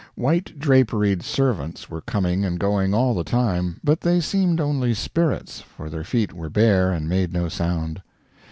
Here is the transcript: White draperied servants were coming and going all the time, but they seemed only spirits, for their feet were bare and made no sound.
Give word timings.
White 0.15 0.57
draperied 0.57 1.21
servants 1.21 1.87
were 1.87 2.01
coming 2.01 2.43
and 2.43 2.57
going 2.59 2.91
all 2.91 3.13
the 3.13 3.23
time, 3.23 3.79
but 3.83 4.01
they 4.01 4.19
seemed 4.19 4.59
only 4.59 4.95
spirits, 4.95 5.59
for 5.61 5.91
their 5.91 6.03
feet 6.03 6.33
were 6.33 6.49
bare 6.49 6.89
and 6.91 7.07
made 7.07 7.31
no 7.33 7.47
sound. 7.49 8.01